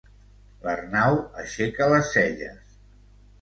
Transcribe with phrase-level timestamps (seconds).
[0.63, 2.75] L'Arnau aixeca les celles.